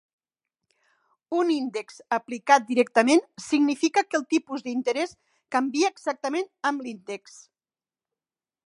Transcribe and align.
Un 1.39 1.51
índex 1.55 1.99
aplicat 2.17 2.65
directament 2.71 3.21
significa 3.49 4.05
que 4.09 4.19
el 4.21 4.27
tipus 4.37 4.67
d'interès 4.71 5.15
canvia 5.59 5.95
exactament 5.97 6.51
amb 6.73 6.87
l'índex. 6.89 7.39